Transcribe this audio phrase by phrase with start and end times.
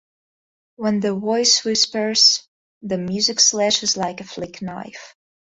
[0.77, 2.47] When the voice whispers,
[2.81, 5.13] the music slashes like a flick-knife.